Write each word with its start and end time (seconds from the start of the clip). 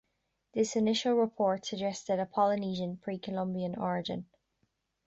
This 0.55 0.75
initial 0.75 1.13
report 1.13 1.63
suggested 1.63 2.17
a 2.19 2.25
Polynesian 2.25 2.97
pre-Columbian 2.97 3.75
origin. 3.79 4.25